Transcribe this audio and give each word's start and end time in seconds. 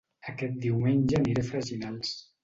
Aquest 0.31 0.55
diumenge 0.63 1.19
aniré 1.19 1.43
a 1.43 1.47
Freginals 1.49 2.15